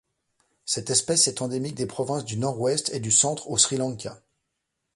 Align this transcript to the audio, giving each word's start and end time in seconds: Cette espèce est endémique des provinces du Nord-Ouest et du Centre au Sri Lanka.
Cette 0.65 0.89
espèce 0.89 1.27
est 1.27 1.43
endémique 1.43 1.75
des 1.75 1.85
provinces 1.85 2.25
du 2.25 2.35
Nord-Ouest 2.35 2.89
et 2.91 2.99
du 2.99 3.11
Centre 3.11 3.47
au 3.51 3.59
Sri 3.59 3.77
Lanka. 3.77 4.19